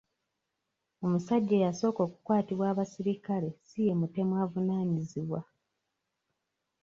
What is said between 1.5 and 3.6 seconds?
eyasooka okukwatibwa abaserikale